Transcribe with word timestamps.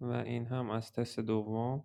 و 0.00 0.12
این 0.12 0.46
هم 0.46 0.70
از 0.70 0.92
تست 0.92 1.20
دوم 1.20 1.84